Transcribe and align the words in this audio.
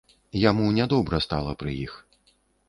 Яму 0.43 0.65
нядобра 0.77 1.19
стала 1.27 1.55
пры 1.61 1.75
іх. 1.85 1.93